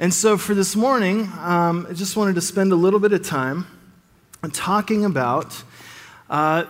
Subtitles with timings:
[0.00, 3.26] And so for this morning, um, I just wanted to spend a little bit of
[3.26, 3.66] time
[4.52, 5.64] talking about
[6.30, 6.66] uh,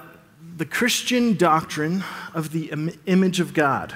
[0.57, 2.03] the Christian doctrine
[2.33, 3.95] of the Im- image of God,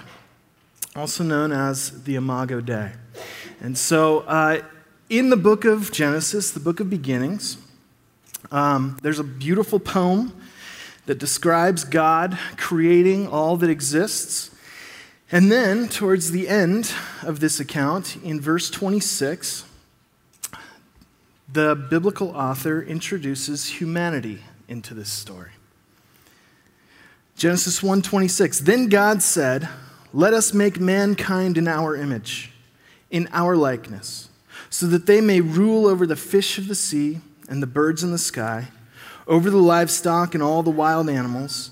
[0.94, 2.92] also known as the Imago Dei.
[3.62, 4.60] And so uh,
[5.08, 7.56] in the book of Genesis, the book of beginnings,
[8.50, 10.38] um, there's a beautiful poem
[11.06, 14.51] that describes God creating all that exists.
[15.34, 16.92] And then, towards the end
[17.22, 19.64] of this account, in verse 26,
[21.50, 25.52] the biblical author introduces humanity into this story.
[27.34, 29.70] Genesis 1:26 Then God said,
[30.12, 32.52] "Let us make mankind in our image,
[33.10, 34.28] in our likeness,
[34.68, 38.12] so that they may rule over the fish of the sea and the birds in
[38.12, 38.68] the sky,
[39.26, 41.70] over the livestock and all the wild animals,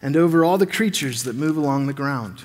[0.00, 2.44] and over all the creatures that move along the ground."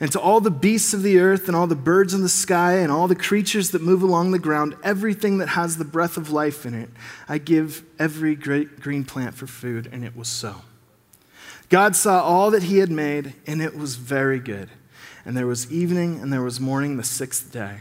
[0.00, 2.74] and to all the beasts of the earth, and all the birds in the sky,
[2.74, 6.30] and all the creatures that move along the ground, everything that has the breath of
[6.30, 6.90] life in it,
[7.28, 9.88] I give every great green plant for food.
[9.90, 10.62] And it was so.
[11.68, 14.70] God saw all that he had made, and it was very good.
[15.24, 17.80] And there was evening, and there was morning the sixth day.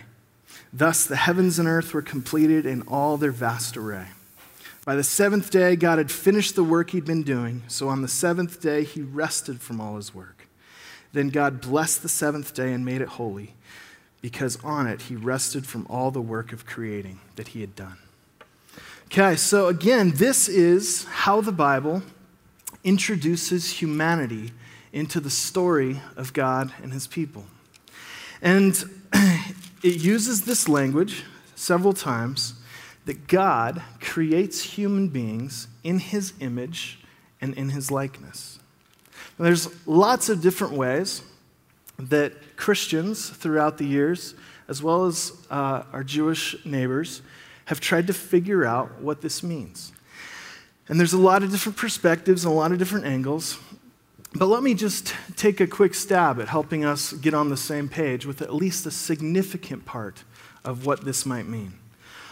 [0.73, 4.07] Thus the heavens and earth were completed in all their vast array.
[4.85, 8.07] By the seventh day, God had finished the work he'd been doing, so on the
[8.07, 10.36] seventh day, he rested from all his work.
[11.13, 13.53] Then God blessed the seventh day and made it holy,
[14.21, 17.97] because on it he rested from all the work of creating that he had done.
[19.05, 22.03] Okay, so again, this is how the Bible
[22.83, 24.51] introduces humanity
[24.91, 27.45] into the story of God and his people.
[28.41, 28.83] And
[29.83, 31.23] it uses this language
[31.55, 32.53] several times
[33.05, 36.99] that God creates human beings in his image
[37.39, 38.56] and in his likeness.
[39.39, 41.21] There's lots of different ways
[41.99, 44.35] that Christians throughout the years,
[44.67, 47.21] as well as uh, our Jewish neighbors,
[47.65, 49.91] have tried to figure out what this means.
[50.87, 53.59] And there's a lot of different perspectives and a lot of different angles.
[54.33, 57.89] But let me just take a quick stab at helping us get on the same
[57.89, 60.23] page with at least a significant part
[60.63, 61.73] of what this might mean.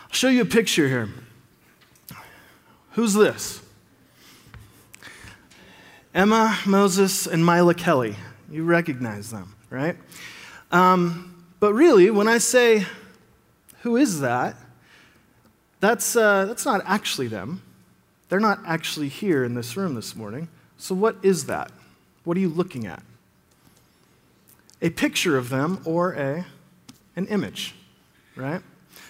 [0.06, 1.10] I'll show you a picture here.
[2.92, 3.62] Who's this?
[6.16, 8.16] Emma Moses and Mila Kelly.
[8.50, 9.98] You recognize them, right?
[10.72, 12.86] Um, but really, when I say,
[13.81, 14.56] who is that?
[15.81, 17.62] That's, uh, that's not actually them.
[18.30, 20.48] They're not actually here in this room this morning.
[20.78, 21.70] So, what is that?
[22.24, 23.03] What are you looking at?
[24.82, 26.46] A picture of them or a,
[27.18, 27.76] an image,
[28.38, 28.62] right?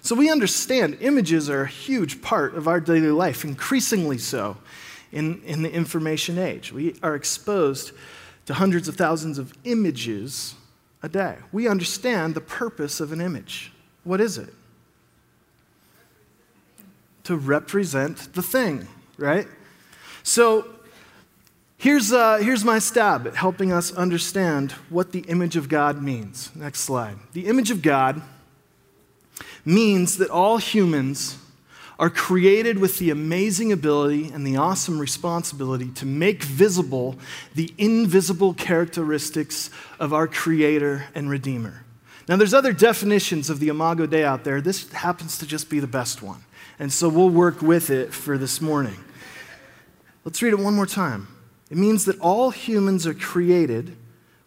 [0.01, 4.57] So, we understand images are a huge part of our daily life, increasingly so
[5.11, 6.71] in, in the information age.
[6.71, 7.91] We are exposed
[8.45, 10.55] to hundreds of thousands of images
[11.01, 11.37] a day.
[11.51, 13.71] We understand the purpose of an image.
[14.03, 14.53] What is it?
[17.25, 19.47] To represent the thing, right?
[20.23, 20.67] So
[21.77, 26.55] here's, uh, here's my stab at helping us understand what the image of God means.
[26.55, 27.17] Next slide.
[27.33, 28.21] The image of God
[29.63, 31.37] means that all humans
[31.97, 37.15] are created with the amazing ability and the awesome responsibility to make visible
[37.53, 39.69] the invisible characteristics
[39.99, 41.85] of our Creator and Redeemer.
[42.27, 44.59] Now, there's other definitions of the Imago Dei out there.
[44.59, 46.43] This happens to just be the best one.
[46.79, 48.97] And so we'll work with it for this morning.
[50.23, 51.27] Let's read it one more time.
[51.69, 53.95] It means that all humans are created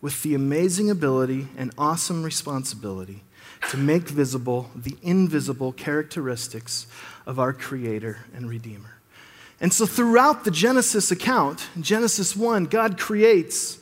[0.01, 3.23] with the amazing ability and awesome responsibility
[3.71, 6.87] to make visible the invisible characteristics
[7.27, 8.99] of our Creator and Redeemer.
[9.61, 13.79] And so, throughout the Genesis account, Genesis 1, God creates,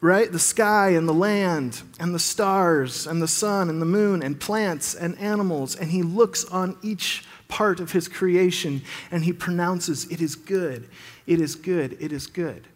[0.00, 4.22] right, the sky and the land and the stars and the sun and the moon
[4.22, 5.76] and plants and animals.
[5.76, 8.80] And He looks on each part of His creation
[9.10, 10.88] and He pronounces, It is good,
[11.26, 12.66] it is good, it is good.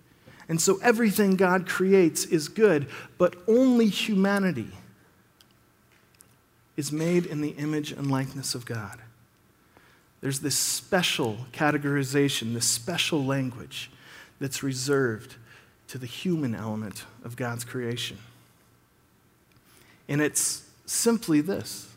[0.49, 2.87] And so, everything God creates is good,
[3.17, 4.69] but only humanity
[6.77, 8.99] is made in the image and likeness of God.
[10.21, 13.91] There's this special categorization, this special language
[14.41, 15.37] that's reserved
[15.89, 18.19] to the human element of God's creation.
[20.09, 21.89] And it's simply this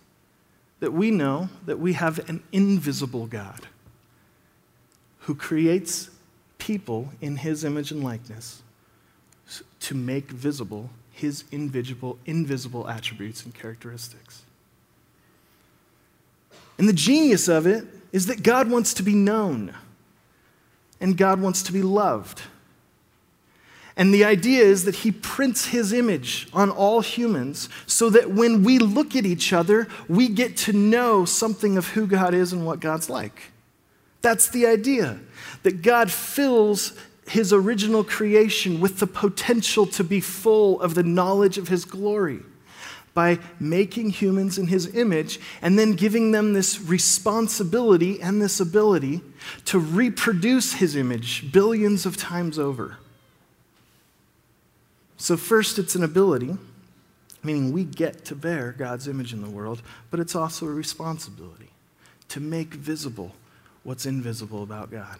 [0.80, 3.68] that we know that we have an invisible God
[5.22, 6.10] who creates
[6.58, 8.62] people in his image and likeness
[9.82, 14.44] to make visible his invisible, invisible attributes and characteristics.
[16.80, 19.76] And the genius of it is that God wants to be known
[21.02, 22.42] and God wants to be loved.
[23.98, 28.64] And the idea is that he prints his image on all humans so that when
[28.64, 32.66] we look at each other, we get to know something of who God is and
[32.66, 33.52] what God's like.
[34.22, 35.20] That's the idea
[35.64, 36.94] that God fills
[37.28, 42.40] his original creation with the potential to be full of the knowledge of his glory
[43.14, 49.22] by making humans in his image and then giving them this responsibility and this ability
[49.66, 52.98] to reproduce his image billions of times over.
[55.18, 56.56] So, first, it's an ability,
[57.44, 59.82] meaning we get to bear God's image in the world,
[60.12, 61.70] but it's also a responsibility
[62.30, 63.34] to make visible
[63.84, 65.20] what's invisible about God.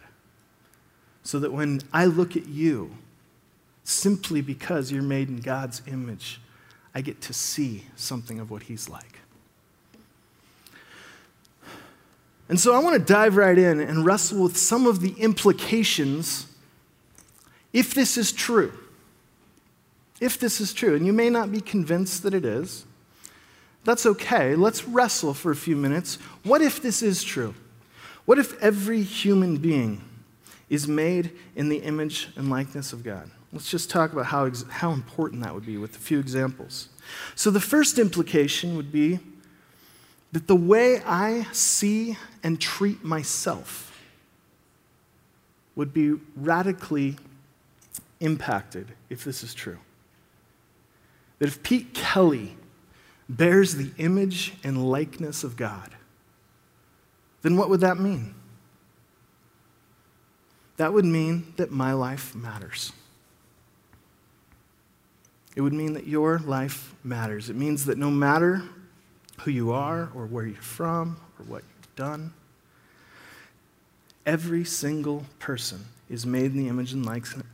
[1.24, 2.92] So that when I look at you,
[3.84, 6.40] simply because you're made in God's image,
[6.94, 9.20] I get to see something of what He's like.
[12.48, 16.48] And so I want to dive right in and wrestle with some of the implications
[17.72, 18.74] if this is true
[20.20, 22.86] if this is true, and you may not be convinced that it is,
[23.86, 24.56] that's okay.
[24.56, 26.18] Let's wrestle for a few minutes.
[26.44, 27.56] What if this is true?
[28.26, 30.04] What if every human being
[30.70, 33.32] is made in the image and likeness of God?
[33.52, 36.90] Let's just talk about how, how important that would be with a few examples.
[37.36, 39.20] So, the first implication would be
[40.32, 44.00] that the way I see and treat myself
[45.76, 47.18] would be radically
[48.20, 49.80] impacted if this is true
[51.40, 52.56] that if Pete Kelly
[53.28, 55.92] bears the image and likeness of God,
[57.42, 58.36] then what would that mean?
[60.78, 62.92] That would mean that my life matters.
[65.60, 67.50] It would mean that your life matters.
[67.50, 68.64] It means that no matter
[69.42, 72.34] who you are or where you're from or what you've done,
[74.26, 77.06] every single person is made in the image and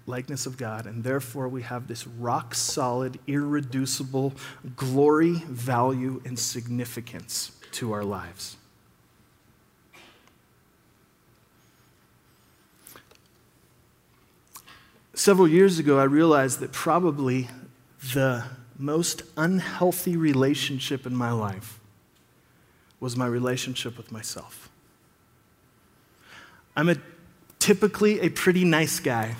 [0.06, 4.34] likeness of God, and therefore we have this rock solid, irreducible
[4.76, 8.56] glory, value, and significance to our lives.
[15.16, 17.50] Several years ago, I realized that probably
[18.14, 18.44] the
[18.78, 21.80] most unhealthy relationship in my life
[23.00, 24.70] was my relationship with myself.
[26.76, 26.98] I'm a
[27.60, 29.36] typically a pretty nice guy,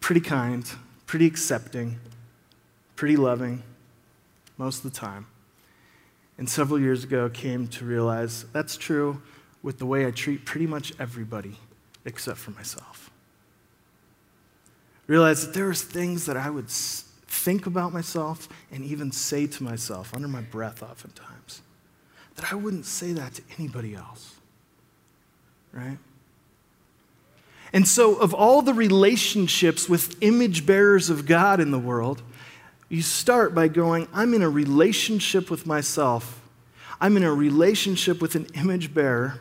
[0.00, 0.70] pretty kind,
[1.06, 1.98] pretty accepting,
[2.96, 3.62] pretty loving
[4.56, 5.26] most of the time.
[6.38, 9.22] And several years ago, came to realize that's true
[9.62, 11.56] with the way I treat pretty much everybody
[12.04, 13.11] except for myself.
[15.06, 19.62] Realized that there was things that I would think about myself and even say to
[19.62, 21.62] myself under my breath oftentimes
[22.36, 24.34] that I wouldn't say that to anybody else
[25.72, 25.98] right?
[27.72, 32.22] And so, of all the relationships with image bearers of God in the world,
[32.88, 36.40] you start by going, I'm in a relationship with myself.
[37.00, 39.40] I'm in a relationship with an image bearer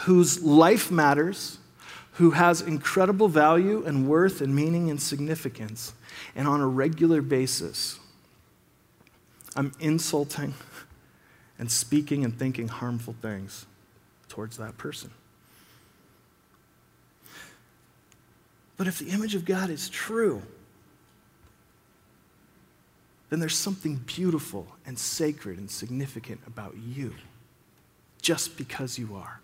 [0.00, 1.58] whose life matters,
[2.16, 5.92] who has incredible value and worth and meaning and significance.
[6.34, 7.98] And on a regular basis,
[9.54, 10.54] I'm insulting
[11.58, 13.66] and speaking and thinking harmful things
[14.28, 15.10] towards that person.
[18.78, 20.42] But if the image of God is true,
[23.28, 27.14] then there's something beautiful and sacred and significant about you
[28.22, 29.40] just because you are.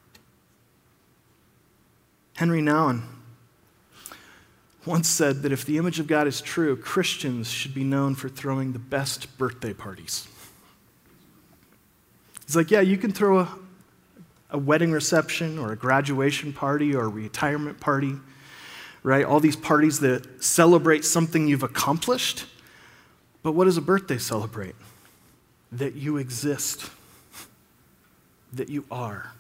[2.36, 3.02] Henri Nouwen
[4.84, 8.28] once said that if the image of God is true, Christians should be known for
[8.28, 10.26] throwing the best birthday parties.
[12.46, 13.58] He's like, yeah, you can throw a,
[14.50, 18.16] a wedding reception or a graduation party or a retirement party
[19.02, 19.24] right?
[19.24, 22.46] All these parties that celebrate something you've accomplished.
[23.42, 24.74] But what does a birthday celebrate?
[25.72, 26.90] That you exist,
[28.52, 29.32] that you are.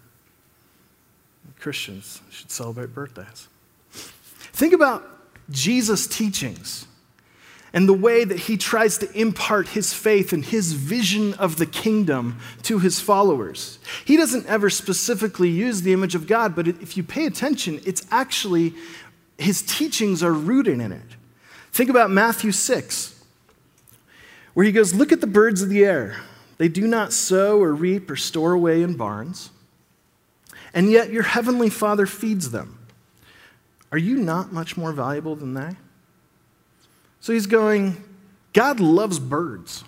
[1.62, 3.46] Christians should celebrate birthdays.
[3.92, 5.08] Think about
[5.48, 6.86] Jesus' teachings
[7.72, 11.64] and the way that he tries to impart his faith and his vision of the
[11.64, 13.78] kingdom to his followers.
[14.04, 18.04] He doesn't ever specifically use the image of God, but if you pay attention, it's
[18.10, 18.74] actually
[19.38, 21.16] his teachings are rooted in it.
[21.70, 23.24] Think about Matthew 6,
[24.54, 26.16] where he goes, Look at the birds of the air.
[26.58, 29.50] They do not sow or reap or store away in barns,
[30.74, 32.78] and yet your heavenly Father feeds them.
[33.90, 35.76] Are you not much more valuable than they?
[37.20, 38.02] So he's going,
[38.52, 39.84] God loves birds.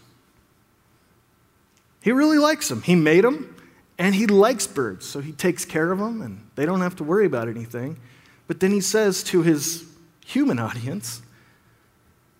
[2.02, 2.82] He really likes them.
[2.82, 3.56] He made them,
[3.98, 7.04] and he likes birds, so he takes care of them, and they don't have to
[7.04, 7.98] worry about anything.
[8.46, 9.84] But then he says to his
[10.24, 11.22] human audience,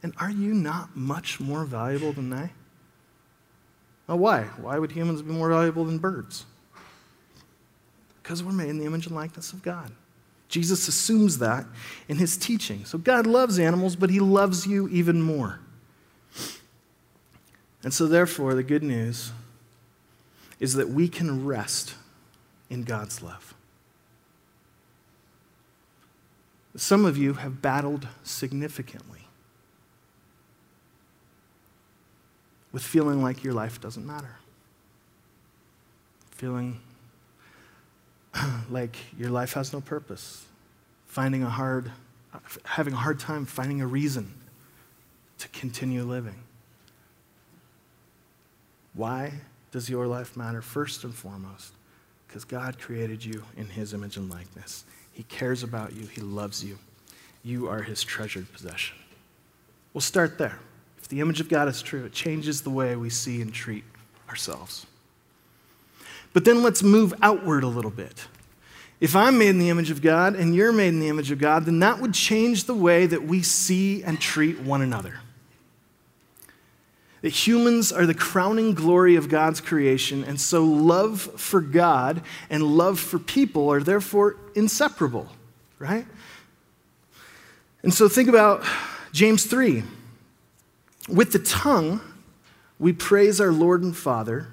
[0.02, 2.50] And are you not much more valuable than they?
[4.06, 4.42] Now, why?
[4.58, 6.44] Why would humans be more valuable than birds?
[8.24, 9.92] Because we're made in the image and likeness of God.
[10.48, 11.66] Jesus assumes that
[12.08, 12.86] in his teaching.
[12.86, 15.60] So God loves animals, but he loves you even more.
[17.82, 19.30] And so, therefore, the good news
[20.58, 21.96] is that we can rest
[22.70, 23.52] in God's love.
[26.76, 29.28] Some of you have battled significantly
[32.72, 34.36] with feeling like your life doesn't matter,
[36.30, 36.80] feeling
[38.70, 40.44] like your life has no purpose,
[41.06, 41.92] finding a hard,
[42.64, 44.32] having a hard time finding a reason
[45.38, 46.40] to continue living.
[48.94, 49.32] Why
[49.72, 50.62] does your life matter?
[50.62, 51.72] First and foremost,
[52.26, 54.84] because God created you in His image and likeness.
[55.12, 56.78] He cares about you, He loves you.
[57.42, 58.96] You are His treasured possession.
[59.92, 60.58] We'll start there.
[60.98, 63.84] If the image of God is true, it changes the way we see and treat
[64.28, 64.86] ourselves.
[66.34, 68.26] But then let's move outward a little bit.
[69.00, 71.38] If I'm made in the image of God and you're made in the image of
[71.38, 75.20] God, then that would change the way that we see and treat one another.
[77.22, 82.62] That humans are the crowning glory of God's creation, and so love for God and
[82.62, 85.28] love for people are therefore inseparable,
[85.78, 86.06] right?
[87.82, 88.64] And so think about
[89.12, 89.84] James 3.
[91.08, 92.00] With the tongue,
[92.78, 94.48] we praise our Lord and Father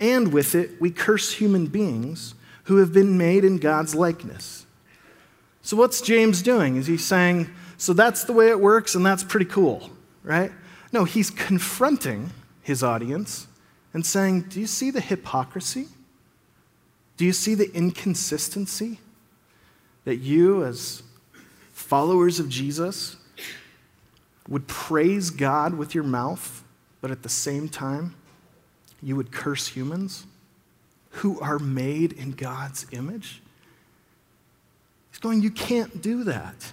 [0.00, 4.66] and with it, we curse human beings who have been made in God's likeness.
[5.62, 6.76] So, what's James doing?
[6.76, 9.90] Is he saying, so that's the way it works and that's pretty cool,
[10.22, 10.52] right?
[10.92, 12.30] No, he's confronting
[12.62, 13.46] his audience
[13.92, 15.88] and saying, do you see the hypocrisy?
[17.16, 19.00] Do you see the inconsistency
[20.04, 21.02] that you, as
[21.72, 23.16] followers of Jesus,
[24.48, 26.64] would praise God with your mouth,
[27.00, 28.14] but at the same time,
[29.02, 30.26] you would curse humans
[31.10, 33.42] who are made in God's image?
[35.10, 36.72] He's going, You can't do that.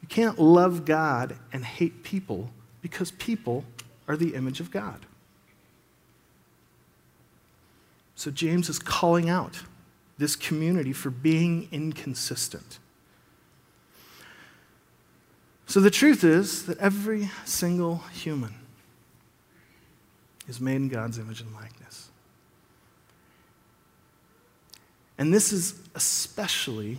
[0.00, 3.64] You can't love God and hate people because people
[4.08, 5.06] are the image of God.
[8.14, 9.62] So James is calling out
[10.18, 12.78] this community for being inconsistent.
[15.66, 18.54] So the truth is that every single human
[20.52, 22.10] is made in God's image and likeness.
[25.16, 26.98] And this is especially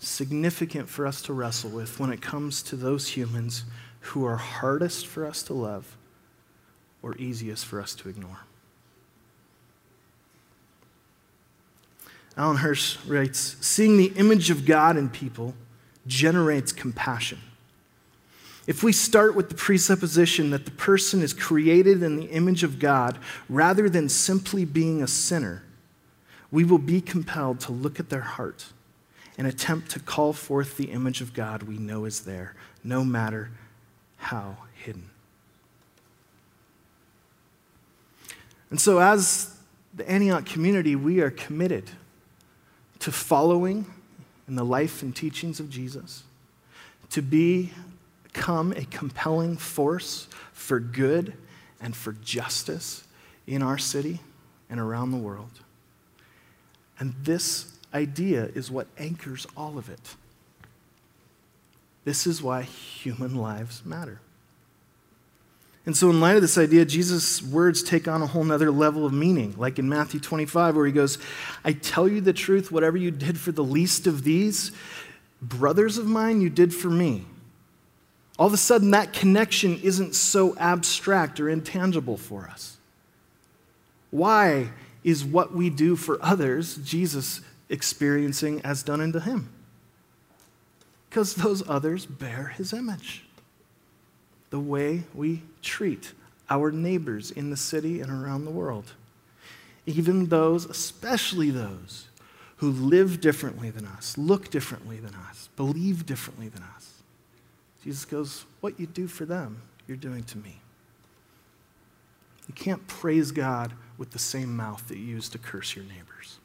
[0.00, 3.62] significant for us to wrestle with when it comes to those humans
[4.00, 5.96] who are hardest for us to love
[7.00, 8.40] or easiest for us to ignore.
[12.36, 15.54] Alan Hirsch writes Seeing the image of God in people
[16.08, 17.38] generates compassion.
[18.68, 22.78] If we start with the presupposition that the person is created in the image of
[22.78, 25.62] God rather than simply being a sinner,
[26.50, 28.66] we will be compelled to look at their heart
[29.38, 33.50] and attempt to call forth the image of God we know is there, no matter
[34.18, 35.08] how hidden.
[38.68, 39.56] And so, as
[39.94, 41.90] the Antioch community, we are committed
[42.98, 43.86] to following
[44.46, 46.24] in the life and teachings of Jesus,
[47.08, 47.72] to be
[48.32, 51.34] become a compelling force for good
[51.80, 53.04] and for justice
[53.46, 54.20] in our city
[54.68, 55.60] and around the world.
[56.98, 60.16] And this idea is what anchors all of it.
[62.04, 64.20] This is why human lives matter.
[65.86, 69.06] And so, in light of this idea, Jesus' words take on a whole nother level
[69.06, 71.16] of meaning, like in Matthew 25, where he goes,
[71.64, 74.70] I tell you the truth, whatever you did for the least of these
[75.40, 77.24] brothers of mine, you did for me
[78.38, 82.76] all of a sudden that connection isn't so abstract or intangible for us.
[84.10, 84.70] Why
[85.02, 89.50] is what we do for others Jesus experiencing as done unto him?
[91.10, 93.24] Because those others bear his image.
[94.50, 96.12] The way we treat
[96.48, 98.92] our neighbors in the city and around the world.
[99.84, 102.06] Even those, especially those,
[102.56, 106.97] who live differently than us, look differently than us, believe differently than us.
[107.88, 110.60] Jesus goes, What you do for them, you're doing to me.
[112.46, 116.36] You can't praise God with the same mouth that you use to curse your neighbors.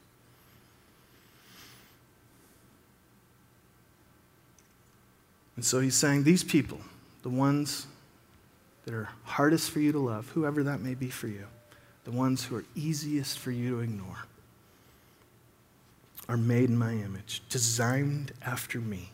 [5.57, 6.79] And so he's saying these people,
[7.23, 7.87] the ones
[8.85, 11.47] that are hardest for you to love, whoever that may be for you,
[12.05, 14.27] the ones who are easiest for you to ignore,
[16.29, 19.09] are made in my image, designed after me,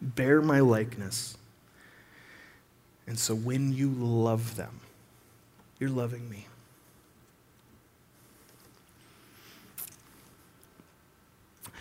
[0.00, 1.36] bear my likeness.
[3.06, 4.80] And so when you love them,
[5.78, 6.46] you're loving me.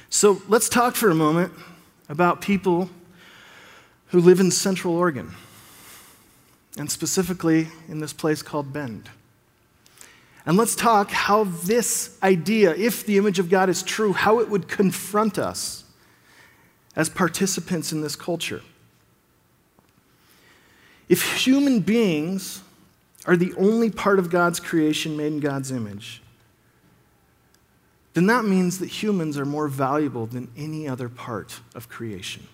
[0.09, 1.53] So let's talk for a moment
[2.07, 2.89] about people
[4.07, 5.33] who live in Central Oregon,
[6.77, 9.09] and specifically in this place called Bend.
[10.45, 14.49] And let's talk how this idea, if the image of God is true, how it
[14.49, 15.83] would confront us
[16.95, 18.61] as participants in this culture.
[21.09, 22.61] If human beings
[23.25, 26.21] are the only part of God's creation made in God's image,
[28.13, 32.47] then that means that humans are more valuable than any other part of creation.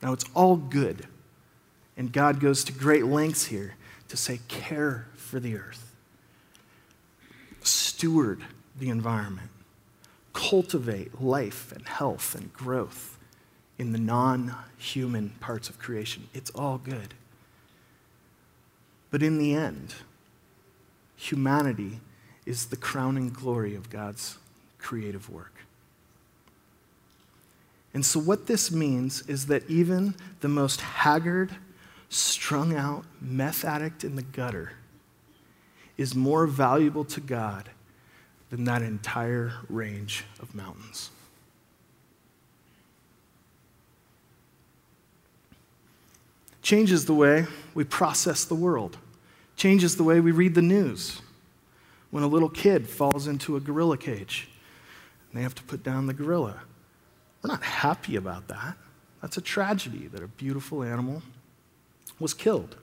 [0.00, 1.06] Now, it's all good.
[1.96, 3.74] And God goes to great lengths here
[4.08, 5.92] to say, care for the earth,
[7.62, 8.42] steward
[8.78, 9.50] the environment,
[10.32, 13.17] cultivate life and health and growth
[13.78, 16.28] in the non human parts of creation.
[16.34, 17.14] It's all good.
[19.10, 19.94] But in the end,
[21.16, 22.00] humanity
[22.44, 24.38] is the crowning glory of God's
[24.78, 25.54] creative work.
[27.94, 31.56] And so, what this means is that even the most haggard,
[32.08, 34.72] strung out meth addict in the gutter
[35.96, 37.70] is more valuable to God
[38.50, 41.10] than that entire range of mountains.
[46.68, 48.98] Changes the way we process the world,
[49.56, 51.22] changes the way we read the news.
[52.10, 54.50] When a little kid falls into a gorilla cage,
[55.30, 56.60] and they have to put down the gorilla
[57.42, 58.76] we're not happy about that.
[59.22, 61.22] That's a tragedy that a beautiful animal
[62.18, 62.76] was killed.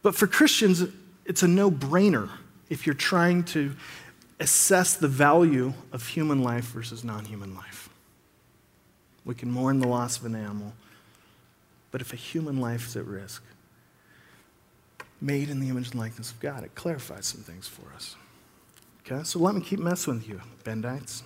[0.00, 0.84] But for Christians,
[1.26, 2.30] it's a no brainer
[2.70, 3.76] if you're trying to
[4.40, 7.90] assess the value of human life versus non human life.
[9.26, 10.72] We can mourn the loss of an animal,
[11.96, 13.42] but if a human life is at risk,
[15.18, 18.16] made in the image and likeness of God, it clarifies some things for us.
[19.00, 21.22] Okay, so let me keep messing with you, Bendites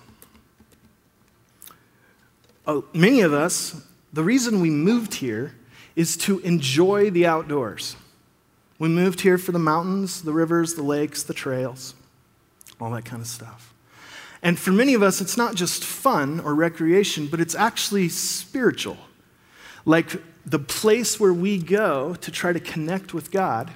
[2.65, 3.81] uh, many of us,
[4.13, 5.57] the reason we moved here
[5.97, 7.97] is to enjoy the outdoors.
[8.79, 11.95] We moved here for the mountains, the rivers, the lakes, the trails,
[12.79, 13.73] all that kind of stuff.
[14.41, 18.95] And for many of us, it's not just fun or recreation, but it's actually spiritual.
[19.83, 23.71] Like the place where we go to try to connect with God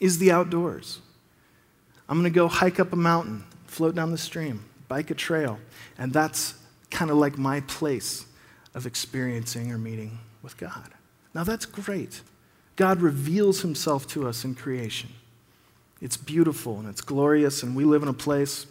[0.00, 1.00] is the outdoors.
[2.08, 5.58] I'm going to go hike up a mountain, float down the stream, bike a trail,
[5.98, 6.54] and that's
[6.90, 8.26] kind of like my place
[8.74, 10.90] of experiencing or meeting with God.
[11.34, 12.20] Now, that's great.
[12.76, 15.10] God reveals himself to us in creation.
[16.00, 18.66] It's beautiful and it's glorious, and we live in a place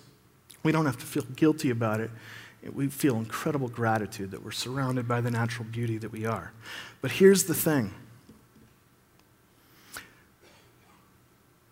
[0.63, 2.09] we don't have to feel guilty about it.
[2.71, 6.53] We feel incredible gratitude that we're surrounded by the natural beauty that we are.
[7.01, 7.93] But here's the thing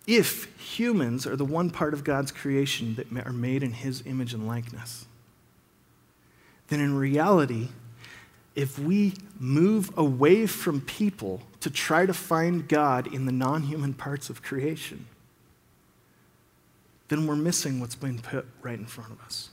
[0.06, 4.34] if humans are the one part of God's creation that are made in his image
[4.34, 5.06] and likeness,
[6.68, 7.68] then in reality,
[8.54, 13.94] if we move away from people to try to find God in the non human
[13.94, 15.06] parts of creation,
[17.08, 19.50] then we're missing what's being put right in front of us.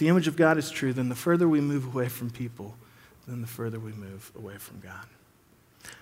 [0.00, 2.74] The image of God is true, then the further we move away from people,
[3.28, 5.04] then the further we move away from God.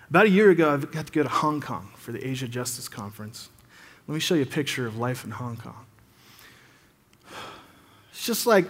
[0.08, 2.88] About a year ago, I got to go to Hong Kong for the Asia Justice
[2.88, 3.48] Conference.
[4.06, 5.84] Let me show you a picture of life in Hong Kong.
[8.12, 8.68] It's just like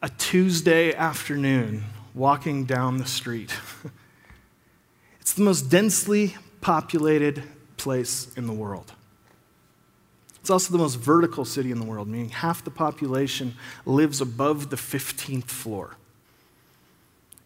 [0.00, 3.52] a Tuesday afternoon walking down the street.
[5.20, 7.42] it's the most densely populated
[7.76, 8.94] place in the world.
[10.40, 14.70] It's also the most vertical city in the world, meaning half the population lives above
[14.70, 15.96] the 15th floor.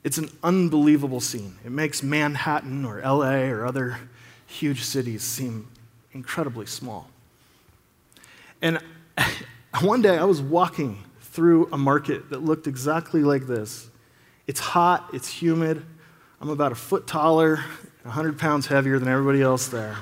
[0.05, 1.57] It's an unbelievable scene.
[1.65, 3.99] It makes Manhattan or LA or other
[4.47, 5.69] huge cities seem
[6.13, 7.09] incredibly small.
[8.63, 8.79] And
[9.81, 13.89] one day I was walking through a market that looked exactly like this.
[14.47, 15.85] It's hot, it's humid.
[16.41, 17.57] I'm about a foot taller,
[18.03, 19.97] 100 pounds heavier than everybody else there.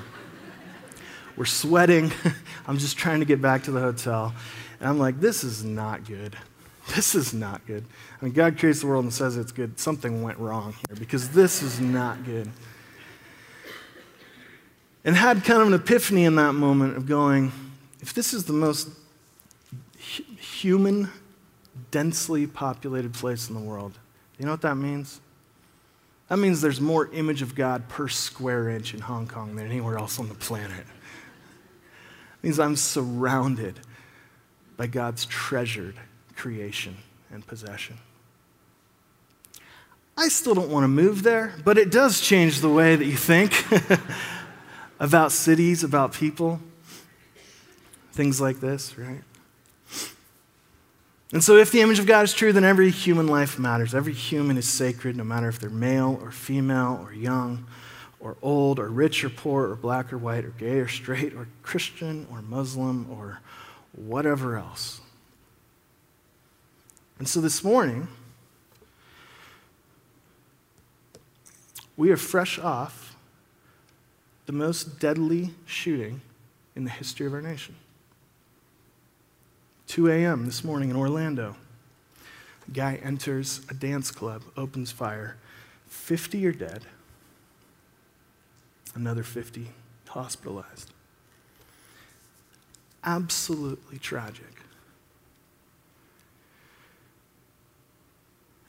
[1.35, 2.11] We're sweating.
[2.67, 4.33] I'm just trying to get back to the hotel.
[4.79, 6.35] And I'm like, this is not good.
[6.95, 7.85] This is not good.
[8.21, 9.79] I mean, God creates the world and says it's good.
[9.79, 12.49] Something went wrong here because this is not good.
[15.05, 17.51] and had kind of an epiphany in that moment of going,
[18.01, 18.89] if this is the most
[19.97, 21.09] hu- human,
[21.91, 23.97] densely populated place in the world,
[24.37, 25.21] you know what that means?
[26.27, 29.97] That means there's more image of God per square inch in Hong Kong than anywhere
[29.97, 30.85] else on the planet.
[32.43, 33.79] Means I'm surrounded
[34.77, 35.95] by God's treasured
[36.35, 36.97] creation
[37.31, 37.97] and possession.
[40.17, 43.15] I still don't want to move there, but it does change the way that you
[43.15, 43.65] think
[44.99, 46.59] about cities, about people,
[48.11, 49.21] things like this, right?
[51.31, 53.95] And so, if the image of God is true, then every human life matters.
[53.95, 57.65] Every human is sacred, no matter if they're male or female or young
[58.23, 61.47] or old or rich or poor or black or white or gay or straight or
[61.61, 63.41] Christian or Muslim or
[63.91, 65.01] whatever else.
[67.19, 68.07] And so, this morning,
[71.97, 73.15] we are fresh off
[74.45, 76.21] the most deadly shooting
[76.75, 77.75] in the history of our nation.
[79.87, 80.45] 2 a.m.
[80.45, 81.55] this morning in Orlando.
[82.67, 85.35] A guy enters a dance club, opens fire.
[85.87, 86.83] 50 are dead,
[88.95, 89.67] another 50
[90.07, 90.91] hospitalized.
[93.03, 94.45] Absolutely tragic.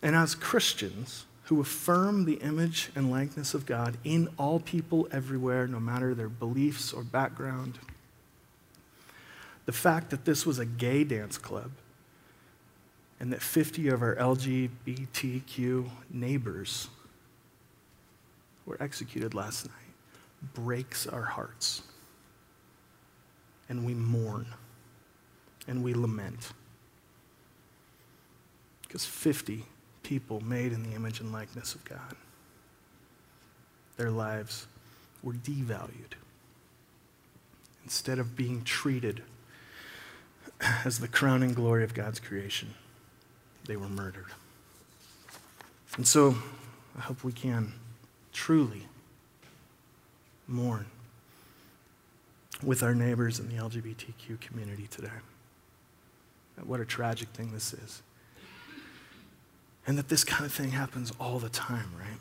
[0.03, 5.67] And as Christians who affirm the image and likeness of God in all people everywhere,
[5.67, 7.79] no matter their beliefs or background,
[9.67, 11.71] the fact that this was a gay dance club
[13.21, 16.89] and that 50 of our LGBTQ neighbors
[18.67, 19.84] were executed last night
[20.53, 21.83] breaks our hearts.
[23.69, 24.47] And we mourn
[25.67, 26.53] and we lament.
[28.83, 29.65] Because 50
[30.03, 32.15] people made in the image and likeness of God,
[33.97, 34.67] their lives
[35.23, 36.15] were devalued.
[37.85, 39.23] Instead of being treated
[40.85, 42.75] as the crowning glory of God's creation,
[43.67, 44.27] they were murdered.
[45.97, 46.37] And so
[46.97, 47.73] I hope we can
[48.33, 48.87] truly
[50.47, 50.87] mourn
[52.63, 55.09] with our neighbors in the LGBTQ community today.
[56.63, 58.03] What a tragic thing this is.
[59.87, 62.19] And that this kind of thing happens all the time, right?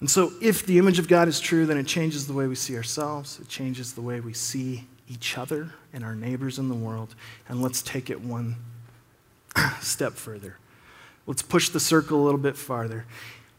[0.00, 2.54] And so, if the image of God is true, then it changes the way we
[2.54, 6.74] see ourselves, it changes the way we see each other and our neighbors in the
[6.74, 7.14] world.
[7.48, 8.56] And let's take it one
[9.80, 10.58] step further.
[11.26, 13.06] Let's push the circle a little bit farther.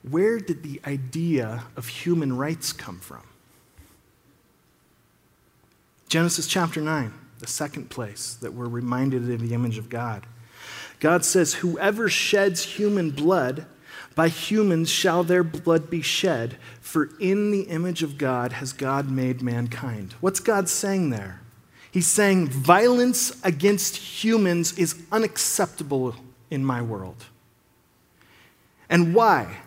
[0.10, 3.24] Where did the idea of human rights come from?
[6.08, 10.26] Genesis chapter 9, the second place that we're reminded of the image of God.
[11.00, 13.66] God says, Whoever sheds human blood,
[14.16, 19.12] by humans shall their blood be shed, for in the image of God has God
[19.12, 20.16] made mankind.
[20.22, 21.42] What's God saying there?
[21.92, 26.16] He's saying violence against humans is unacceptable
[26.50, 27.26] in my world.
[28.90, 29.58] And why?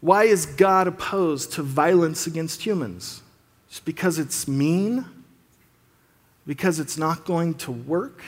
[0.00, 3.22] Why is God opposed to violence against humans?
[3.68, 5.04] Just because it's mean?
[6.46, 8.22] Because it's not going to work?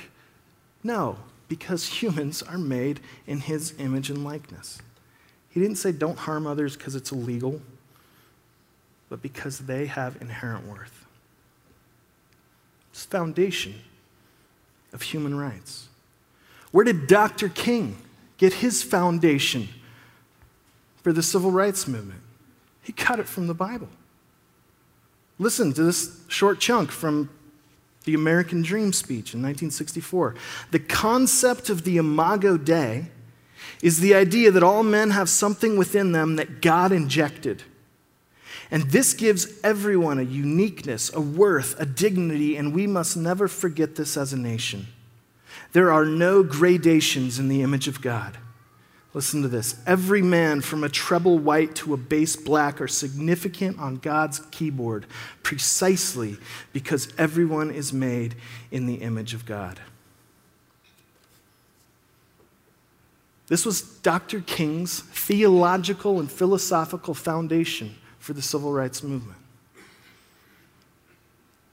[0.83, 1.17] No,
[1.49, 4.81] because humans are made in his image and likeness.
[5.51, 7.61] He didn't say don't harm others because it's illegal,
[9.09, 11.05] but because they have inherent worth.
[12.93, 13.75] It's foundation
[14.93, 15.89] of human rights.
[16.71, 17.49] Where did Dr.
[17.49, 17.97] King
[18.39, 19.69] get his foundation
[21.03, 22.21] for the civil rights movement?
[22.83, 23.89] He got it from the Bible.
[25.39, 27.31] Listen to this short chunk from
[28.05, 30.35] the American Dream speech in 1964.
[30.71, 33.07] The concept of the Imago Dei
[33.83, 37.63] is the idea that all men have something within them that God injected.
[38.71, 43.97] And this gives everyone a uniqueness, a worth, a dignity, and we must never forget
[43.97, 44.87] this as a nation.
[45.73, 48.39] There are no gradations in the image of God.
[49.13, 49.75] Listen to this.
[49.87, 55.07] Every man from a treble white to a bass black are significant on God's keyboard
[55.43, 56.37] precisely
[56.73, 58.37] because everyone is made
[58.71, 59.81] in the image of God.
[63.49, 64.43] This was Dr.
[64.43, 69.39] King's theological and philosophical foundation for the civil rights movement.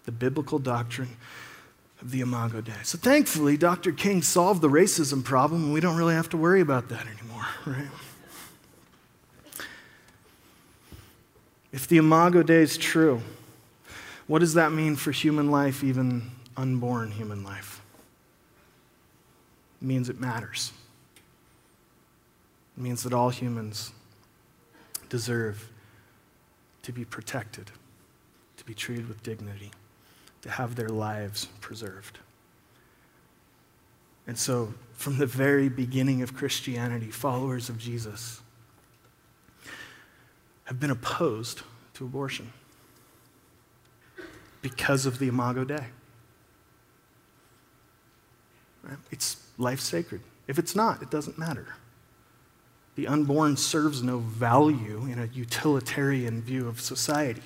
[0.06, 1.17] The biblical doctrine
[2.02, 2.74] of the Imago Dei.
[2.84, 3.92] So thankfully, Dr.
[3.92, 7.46] King solved the racism problem, and we don't really have to worry about that anymore,
[7.66, 7.88] right?
[11.72, 13.22] If the Imago Dei is true,
[14.28, 17.82] what does that mean for human life, even unborn human life?
[19.82, 20.72] It means it matters.
[22.78, 23.92] It means that all humans
[25.10, 25.70] deserve
[26.84, 27.72] to be protected,
[28.58, 29.72] to be treated with dignity,
[30.41, 32.19] to have their lives preserved.
[34.28, 38.41] And so, from the very beginning of Christianity, followers of Jesus
[40.65, 41.62] have been opposed
[41.93, 42.52] to abortion
[44.62, 45.86] because of the Imago Dei.
[48.84, 48.97] Right?
[49.12, 50.21] It's life sacred.
[50.47, 51.76] If it's not, it doesn't matter.
[52.95, 57.43] The unborn serves no value in a utilitarian view of society.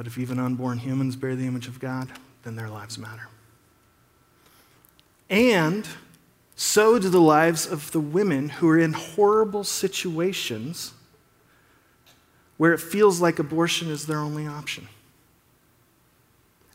[0.00, 2.08] But if even unborn humans bear the image of God,
[2.42, 3.28] then their lives matter.
[5.28, 5.86] And
[6.56, 10.94] so do the lives of the women who are in horrible situations
[12.56, 14.88] where it feels like abortion is their only option.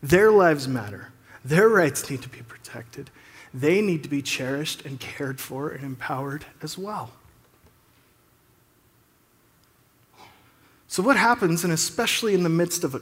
[0.04, 1.12] Their lives matter.
[1.44, 3.10] Their rights need to be protected.
[3.52, 7.10] They need to be cherished and cared for and empowered as well.
[10.88, 13.02] So, what happens, and especially in the midst of a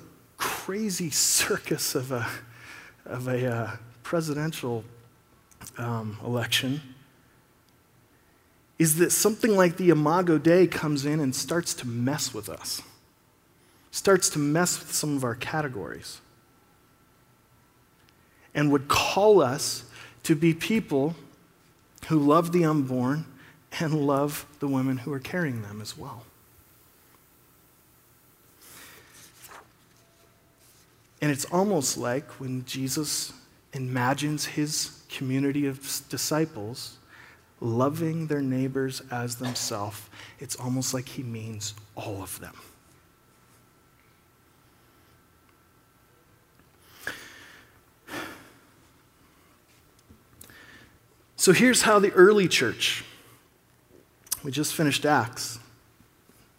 [0.65, 2.25] crazy circus of a,
[3.05, 3.71] of a uh,
[4.01, 4.85] presidential
[5.77, 6.79] um, election,
[8.79, 12.81] is that something like the Imago Dei comes in and starts to mess with us,
[13.91, 16.21] starts to mess with some of our categories,
[18.55, 19.83] and would call us
[20.23, 21.13] to be people
[22.07, 23.25] who love the unborn
[23.79, 26.23] and love the women who are carrying them as well.
[31.23, 33.31] And it's almost like when Jesus
[33.71, 36.97] imagines his community of disciples
[37.61, 40.01] loving their neighbors as themselves,
[40.39, 42.53] it's almost like he means all of them.
[51.37, 53.05] So here's how the early church,
[54.43, 55.57] we just finished Acts,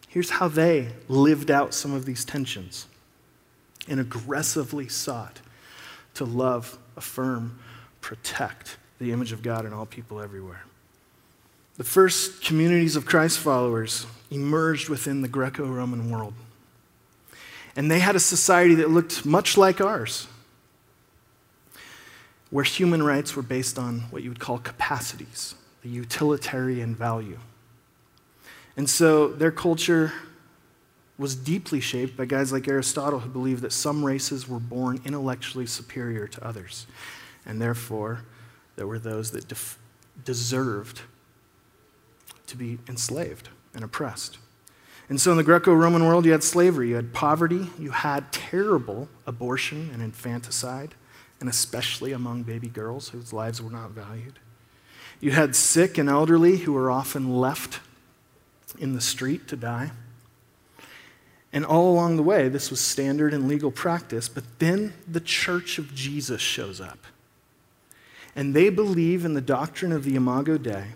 [0.09, 2.87] here's how they lived out some of these tensions
[3.88, 5.40] and aggressively sought
[6.14, 7.58] to love, affirm,
[8.00, 10.64] protect the image of God in all people everywhere.
[11.76, 16.34] The first communities of Christ followers emerged within the Greco Roman world.
[17.76, 20.28] And they had a society that looked much like ours,
[22.50, 27.38] where human rights were based on what you would call capacities, the utilitarian value.
[28.76, 30.12] And so their culture
[31.16, 35.66] was deeply shaped by guys like Aristotle who believed that some races were born intellectually
[35.66, 36.87] superior to others,
[37.46, 38.24] and therefore
[38.77, 39.79] there were those that def-
[40.24, 41.03] deserved
[42.46, 44.38] to be enslaved and oppressed.
[45.09, 48.33] And so in the Greco Roman world, you had slavery, you had poverty, you had
[48.33, 50.94] terrible abortion and infanticide,
[51.40, 54.38] and especially among baby girls whose lives were not valued.
[55.20, 57.81] You had sick and elderly who were often left
[58.79, 59.92] in the street to die.
[61.54, 64.28] And all along the way, this was standard and legal practice.
[64.28, 66.98] But then the church of Jesus shows up.
[68.34, 70.86] And they believe in the doctrine of the Imago Dei,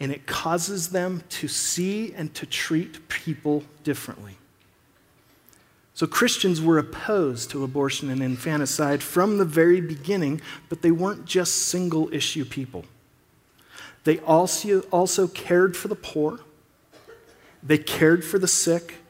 [0.00, 4.38] and it causes them to see and to treat people differently.
[5.92, 11.26] So Christians were opposed to abortion and infanticide from the very beginning, but they weren't
[11.26, 12.86] just single issue people.
[14.04, 16.40] They also, also cared for the poor,
[17.62, 19.01] they cared for the sick,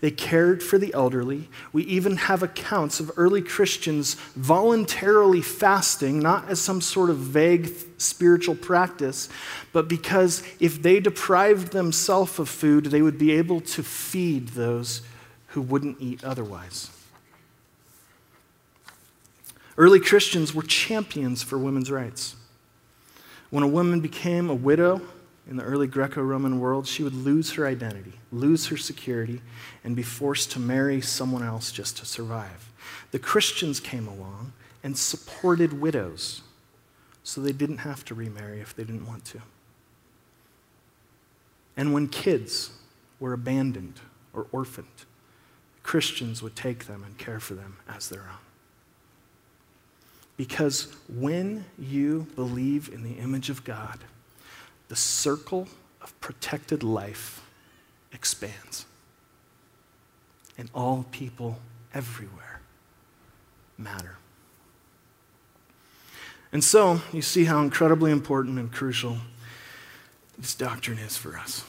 [0.00, 1.48] they cared for the elderly.
[1.72, 7.70] We even have accounts of early Christians voluntarily fasting, not as some sort of vague
[7.98, 9.28] spiritual practice,
[9.72, 15.02] but because if they deprived themselves of food, they would be able to feed those
[15.48, 16.90] who wouldn't eat otherwise.
[19.76, 22.36] Early Christians were champions for women's rights.
[23.50, 25.00] When a woman became a widow,
[25.50, 29.42] in the early Greco Roman world, she would lose her identity, lose her security,
[29.82, 32.70] and be forced to marry someone else just to survive.
[33.10, 34.52] The Christians came along
[34.84, 36.42] and supported widows
[37.24, 39.42] so they didn't have to remarry if they didn't want to.
[41.76, 42.70] And when kids
[43.18, 44.00] were abandoned
[44.32, 44.86] or orphaned,
[45.82, 48.38] Christians would take them and care for them as their own.
[50.36, 53.98] Because when you believe in the image of God,
[54.90, 55.68] the circle
[56.02, 57.48] of protected life
[58.12, 58.84] expands.
[60.58, 61.58] And all people
[61.94, 62.60] everywhere
[63.78, 64.16] matter.
[66.52, 69.18] And so, you see how incredibly important and crucial
[70.36, 71.64] this doctrine is for us.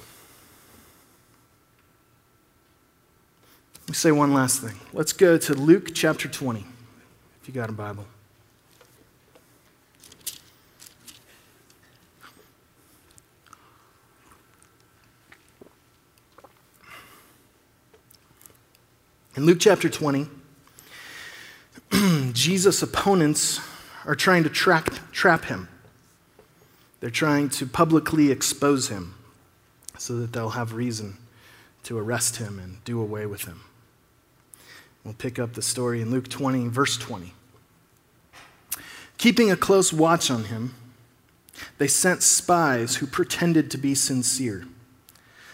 [3.82, 4.80] Let me say one last thing.
[4.94, 6.66] Let's go to Luke chapter 20,
[7.42, 8.08] if you got a Bible.
[19.34, 20.28] In Luke chapter 20,
[22.34, 23.62] Jesus' opponents
[24.06, 25.70] are trying to track, trap him.
[27.00, 29.16] They're trying to publicly expose him
[29.98, 31.18] so that they'll have reason
[31.84, 33.62] to arrest him and do away with him.
[35.06, 37.34] We'll pick up the story in Luke 20, verse 20.
[39.18, 40.76] Keeping a close watch on him,
[41.78, 44.66] they sent spies who pretended to be sincere.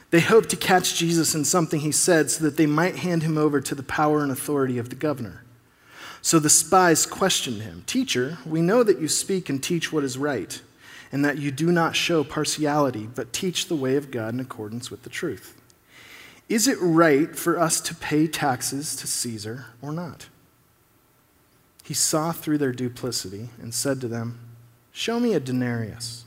[0.10, 3.38] They hoped to catch Jesus in something he said so that they might hand him
[3.38, 5.44] over to the power and authority of the governor.
[6.22, 10.18] So the spies questioned him Teacher, we know that you speak and teach what is
[10.18, 10.62] right,
[11.12, 14.90] and that you do not show partiality, but teach the way of God in accordance
[14.90, 15.60] with the truth.
[16.50, 20.28] Is it right for us to pay taxes to Caesar or not?
[21.84, 24.40] He saw through their duplicity and said to them,
[24.92, 26.26] Show me a denarius.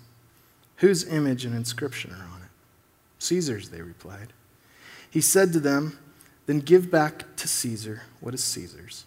[0.76, 2.29] Whose image and inscription are on?
[3.20, 4.32] Caesar's, they replied.
[5.08, 5.98] He said to them,
[6.46, 9.04] Then give back to Caesar what is Caesar's,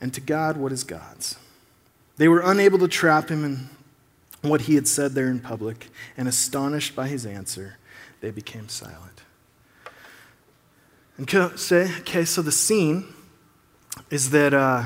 [0.00, 1.36] and to God what is God's.
[2.18, 3.70] They were unable to trap him in
[4.42, 7.78] what he had said there in public, and astonished by his answer,
[8.20, 9.22] they became silent.
[11.16, 13.06] And okay, so the scene
[14.10, 14.84] is that uh,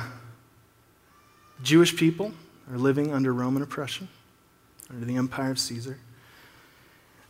[1.62, 2.32] Jewish people
[2.70, 4.08] are living under Roman oppression,
[4.88, 5.98] under the empire of Caesar.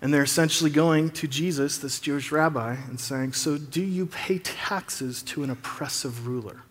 [0.02, 4.38] And they're essentially going to Jesus, this Jewish rabbi, and saying, So, do you pay
[4.38, 6.62] taxes to an oppressive ruler?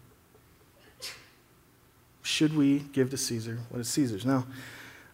[2.23, 4.25] Should we give to Caesar what is Caesar's?
[4.25, 4.45] Now,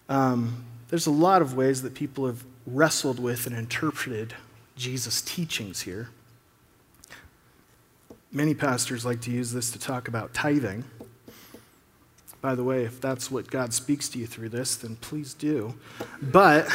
[0.10, 4.34] um, there's a lot of ways that people have wrestled with and interpreted
[4.76, 6.10] Jesus' teachings here.
[8.32, 10.84] Many pastors like to use this to talk about tithing.
[12.42, 15.74] By the way, if that's what God speaks to you through this, then please do.
[16.22, 16.68] But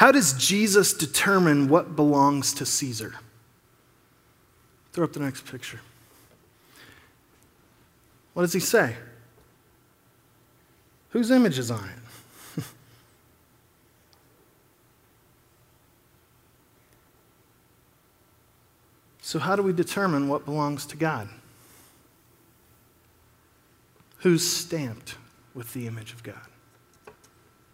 [0.00, 3.16] how does Jesus determine what belongs to Caesar?
[4.94, 5.78] Throw up the next picture.
[8.32, 8.96] What does he say?
[11.10, 11.86] Whose image is on
[12.56, 12.64] it?
[19.20, 21.28] so, how do we determine what belongs to God?
[24.20, 25.16] Who's stamped
[25.52, 26.46] with the image of God?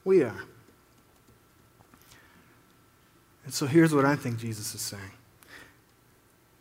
[0.05, 0.43] We are.
[3.47, 5.13] And so here's what I think Jesus is saying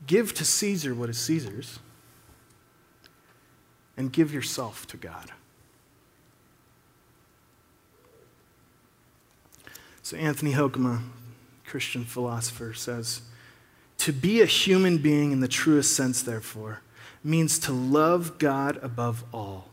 [0.08, 1.80] Give to Caesar what is Caesar's,
[3.98, 5.32] and give yourself to God.
[10.04, 11.02] So, Anthony Hoekema,
[11.66, 13.24] Christian philosopher, says
[13.98, 16.82] To be a human being in the truest sense, therefore,
[17.24, 19.70] means to love God above all,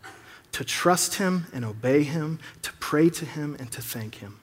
[0.52, 4.38] to trust Him and obey Him, to pray to Him and to thank Him.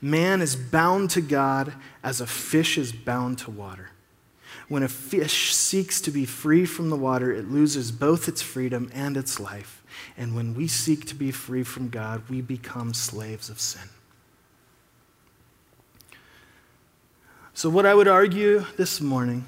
[0.00, 3.90] Man is bound to God as a fish is bound to water.
[4.68, 8.90] When a fish seeks to be free from the water, it loses both its freedom
[8.94, 9.82] and its life.
[10.16, 13.88] And when we seek to be free from God, we become slaves of sin.
[17.52, 19.46] So, what I would argue this morning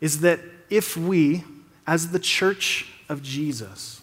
[0.00, 1.44] is that if we,
[1.86, 4.00] as the church of Jesus,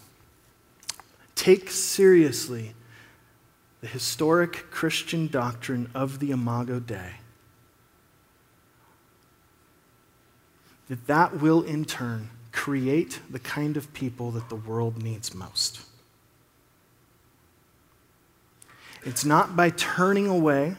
[1.34, 2.74] take seriously
[3.80, 7.12] the historic Christian doctrine of the Imago Dei,
[10.88, 15.80] that that will in turn create the kind of people that the world needs most.
[19.04, 20.76] It's not by turning away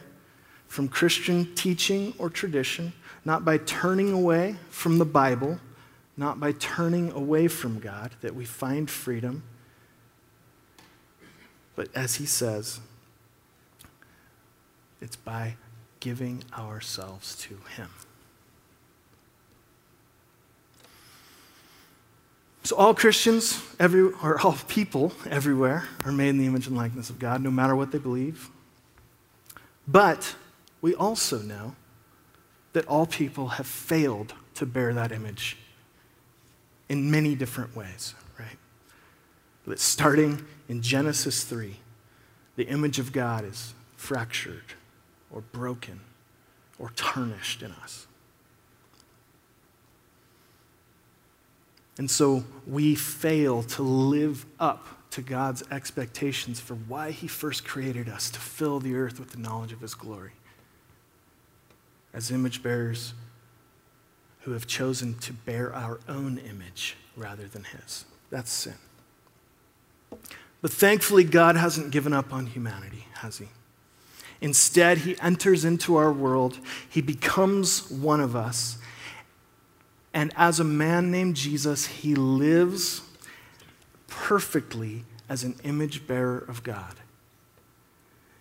[0.68, 2.92] from Christian teaching or tradition,
[3.24, 5.58] not by turning away from the Bible,
[6.16, 9.42] not by turning away from God that we find freedom,
[11.74, 12.80] but as he says,
[15.00, 15.56] it's by
[16.00, 17.90] giving ourselves to him.
[22.62, 27.10] So, all Christians, every, or all people everywhere, are made in the image and likeness
[27.10, 28.50] of God, no matter what they believe.
[29.88, 30.36] But
[30.80, 31.74] we also know
[32.72, 35.56] that all people have failed to bear that image
[36.88, 38.58] in many different ways, right?
[39.66, 41.76] That starting in Genesis 3,
[42.56, 44.74] the image of God is fractured
[45.32, 46.00] or broken
[46.78, 48.06] or tarnished in us.
[51.98, 58.08] And so we fail to live up to God's expectations for why He first created
[58.08, 60.32] us to fill the earth with the knowledge of His glory
[62.12, 63.14] as image bearers
[64.40, 68.04] who have chosen to bear our own image rather than his.
[68.30, 68.74] That's sin.
[70.62, 73.48] But thankfully, God hasn't given up on humanity, has he?
[74.40, 78.78] Instead, he enters into our world, he becomes one of us.
[80.14, 83.02] And as a man named Jesus, he lives
[84.08, 86.94] perfectly as an image bearer of God.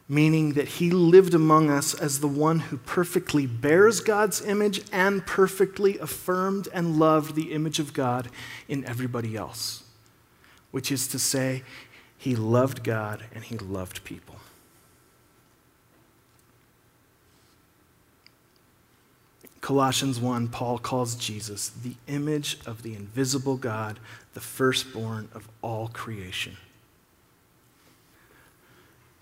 [0.07, 5.23] Meaning that he lived among us as the one who perfectly bears God's image and
[5.25, 8.29] perfectly affirmed and loved the image of God
[8.67, 9.83] in everybody else.
[10.71, 11.63] Which is to say,
[12.17, 14.37] he loved God and he loved people.
[19.69, 23.99] Colossians 1, Paul calls Jesus the image of the invisible God,
[24.33, 26.57] the firstborn of all creation.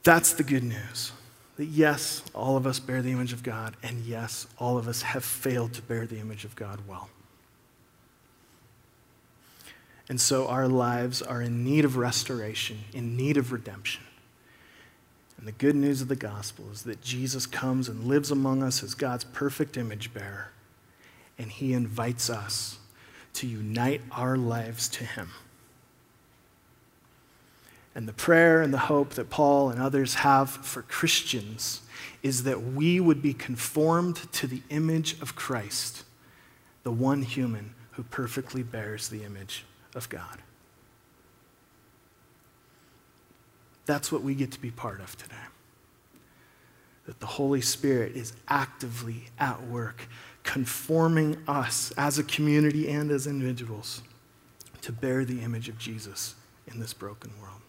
[0.03, 1.11] That's the good news.
[1.57, 5.01] That yes, all of us bear the image of God, and yes, all of us
[5.01, 7.09] have failed to bear the image of God well.
[10.07, 14.06] And so our lives are in need of restoration, in need of redemption.
[15.37, 18.83] And the good news of the gospel is that Jesus comes and lives among us
[18.83, 20.49] as God's perfect image bearer,
[21.37, 22.79] and he invites us
[23.33, 25.29] to unite our lives to him.
[27.93, 31.81] And the prayer and the hope that Paul and others have for Christians
[32.21, 36.03] is that we would be conformed to the image of Christ,
[36.83, 39.65] the one human who perfectly bears the image
[39.95, 40.39] of God.
[43.87, 45.35] That's what we get to be part of today.
[47.07, 50.07] That the Holy Spirit is actively at work,
[50.43, 54.03] conforming us as a community and as individuals
[54.81, 56.35] to bear the image of Jesus
[56.67, 57.61] in this broken world.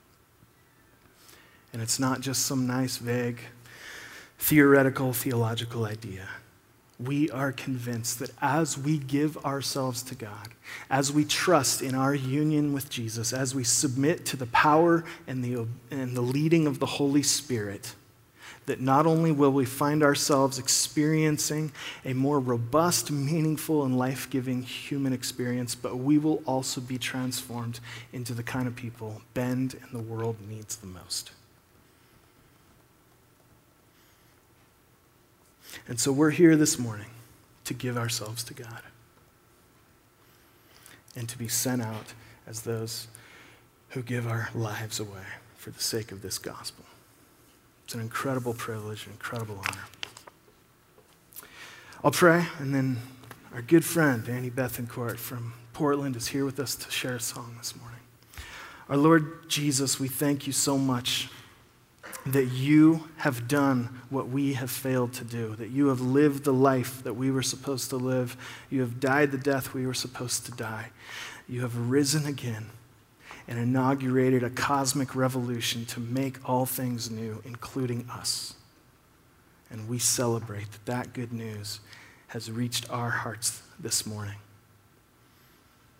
[1.73, 3.41] And it's not just some nice, vague,
[4.39, 6.29] theoretical, theological idea
[6.99, 10.49] we are convinced that as we give ourselves to God,
[10.91, 15.45] as we trust in our union with Jesus, as we submit to the power and
[15.45, 17.95] the, and the leading of the Holy Spirit,
[18.67, 21.73] that not only will we find ourselves experiencing
[22.05, 27.81] a more robust, meaningful, and life giving human experience, but we will also be transformed
[28.13, 31.31] into the kind of people Bend and the world needs the most.
[35.87, 37.11] And so we're here this morning
[37.65, 38.83] to give ourselves to God
[41.15, 42.15] and to be sent out
[42.47, 43.09] as those
[43.91, 45.25] who give our lives away
[45.57, 46.85] for the sake of this gospel.
[47.85, 49.85] It's an incredible privilege, an incredible honor.
[52.05, 52.99] I'll pray, and then
[53.53, 57.57] our good friend, Annie Bethancourt from Portland, is here with us to share a song
[57.59, 58.01] this morning.
[58.89, 61.29] Our Lord Jesus, we thank you so much
[62.33, 66.53] that you have done what we have failed to do, that you have lived the
[66.53, 68.37] life that we were supposed to live,
[68.71, 70.91] you have died the death we were supposed to die,
[71.49, 72.67] you have risen again
[73.47, 78.55] and inaugurated a cosmic revolution to make all things new, including us.
[79.71, 81.81] And we celebrate that that good news
[82.29, 84.37] has reached our hearts this morning.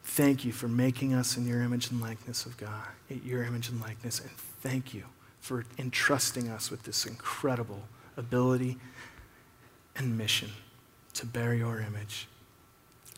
[0.03, 3.69] Thank you for making us in your image and likeness of God, In your image
[3.69, 5.05] and likeness, and thank you
[5.41, 7.83] for entrusting us with this incredible
[8.17, 8.77] ability
[9.97, 10.51] and mission
[11.15, 12.29] to bear your image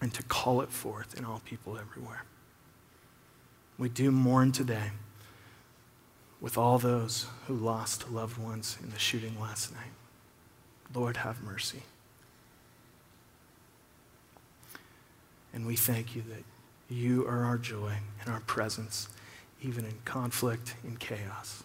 [0.01, 2.25] and to call it forth in all people everywhere.
[3.79, 4.91] We do mourn today
[6.41, 9.93] with all those who lost loved ones in the shooting last night.
[10.95, 11.83] Lord, have mercy.
[15.53, 16.45] And we thank you that
[16.95, 19.09] you are our joy and our presence,
[19.63, 21.63] even in conflict, in chaos.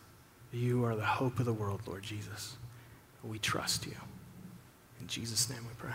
[0.56, 2.56] You are the hope of the world, Lord Jesus.
[3.26, 3.96] We trust you.
[5.02, 5.92] In Jesus' name we pray.